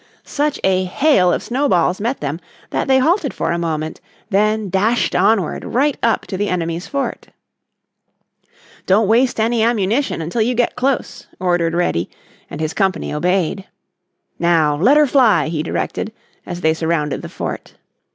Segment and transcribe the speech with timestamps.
[0.25, 2.39] Such a hail of snowballs met them
[2.71, 7.27] that they halted for a moment, then dashed onward right up to the enemy's fort.
[8.87, 12.09] "Don't waste any ammunition until you get close," ordered Reddy,
[12.49, 13.65] and his company obeyed.
[14.39, 16.11] "Now let her fly," he directed,
[16.47, 17.75] as they surrounded the fort.